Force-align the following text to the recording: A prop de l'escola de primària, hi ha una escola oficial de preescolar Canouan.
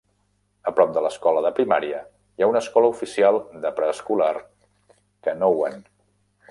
A 0.69 0.71
prop 0.77 0.93
de 0.95 1.03
l'escola 1.05 1.43
de 1.47 1.51
primària, 1.59 1.99
hi 2.39 2.45
ha 2.45 2.49
una 2.53 2.63
escola 2.65 2.91
oficial 2.95 3.39
de 3.67 3.73
preescolar 3.81 4.35
Canouan. 5.29 5.83